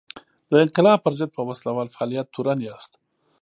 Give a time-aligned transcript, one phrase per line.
[0.49, 2.91] د انقلاب پر ضد په وسله وال فعالیت تورن یاست.